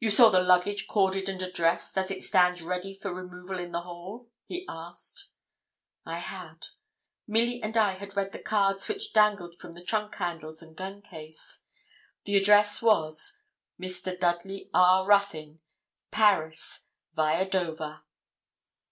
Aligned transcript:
'You 0.00 0.10
saw 0.10 0.28
the 0.28 0.42
luggage 0.42 0.86
corded 0.86 1.30
and 1.30 1.40
addressed, 1.40 1.96
as 1.96 2.10
it 2.10 2.22
stands 2.22 2.60
ready 2.60 2.94
for 2.94 3.10
removal 3.14 3.58
in 3.58 3.72
the 3.72 3.80
hall?' 3.80 4.28
he 4.44 4.66
asked. 4.68 5.30
I 6.04 6.18
had. 6.18 6.66
Milly 7.26 7.62
and 7.62 7.74
I 7.74 7.94
had 7.94 8.18
read 8.18 8.32
the 8.32 8.38
cards 8.38 8.86
which 8.86 9.14
dangled 9.14 9.56
from 9.58 9.72
the 9.72 9.82
trunk 9.82 10.14
handles 10.16 10.60
and 10.60 10.76
gun 10.76 11.00
case. 11.00 11.60
The 12.26 12.36
address 12.36 12.82
was 12.82 13.40
'Mr. 13.80 14.20
Dudley 14.20 14.68
R. 14.74 15.08
Ruthyn, 15.08 15.60
Paris, 16.10 16.84
viâ 17.16 17.50
Dover.' 17.50 18.02